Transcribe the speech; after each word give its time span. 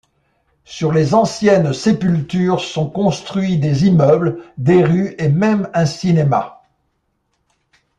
Sur 0.65 0.91
les 0.93 1.13
anciennes 1.13 1.73
sépultures 1.73 2.59
sont 2.61 2.89
construits 2.89 3.59
des 3.59 3.85
immeubles, 3.85 4.41
des 4.57 4.83
rues 4.83 5.13
et 5.19 5.29
même 5.29 5.69
un 5.75 5.85
cinéma. 5.85 6.63